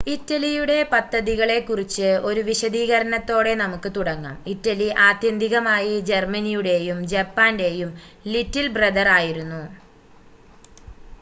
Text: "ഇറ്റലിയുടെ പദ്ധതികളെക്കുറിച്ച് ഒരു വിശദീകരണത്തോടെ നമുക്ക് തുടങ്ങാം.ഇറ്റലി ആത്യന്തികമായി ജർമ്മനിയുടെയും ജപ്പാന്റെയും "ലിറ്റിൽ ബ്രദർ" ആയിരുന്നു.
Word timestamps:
"ഇറ്റലിയുടെ 0.07 0.77
പദ്ധതികളെക്കുറിച്ച് 0.91 2.07
ഒരു 2.29 2.41
വിശദീകരണത്തോടെ 2.41 3.53
നമുക്ക് 3.55 3.89
തുടങ്ങാം.ഇറ്റലി 3.95 4.87
ആത്യന്തികമായി 5.01 5.93
ജർമ്മനിയുടെയും 6.09 6.99
ജപ്പാന്റെയും 7.07 7.91
"ലിറ്റിൽ 8.27 8.67
ബ്രദർ" 8.69 9.09
ആയിരുന്നു. 9.11 9.61